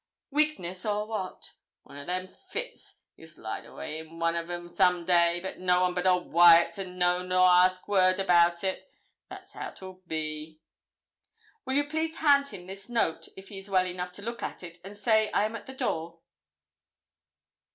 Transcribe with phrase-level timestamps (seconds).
[0.31, 1.51] 'Weakness, or what?'
[1.83, 3.01] 'One o' them fits.
[3.17, 6.73] He'll slide awa' in one o' them some day, and no one but old Wyat
[6.73, 8.83] to know nor ask word about it;
[9.29, 10.59] that's how 'twill be.'
[11.65, 14.63] 'Will you please hand him this note, if he is well enough to look at
[14.63, 16.19] it, and say I am at the door?'